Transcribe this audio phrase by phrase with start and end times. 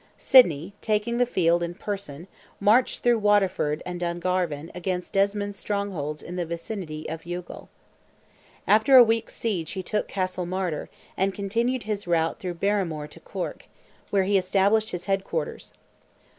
[0.17, 2.25] Sidney, taking the field in person,
[2.59, 7.69] marched through Waterford and Dungarvan against Desmond's strongholds in the vicinity of Youghal.
[8.65, 13.67] After a week's siege he took Castlemartyr, and continued his route through Barrymore to Cork,
[14.09, 15.71] where he established his head quarters.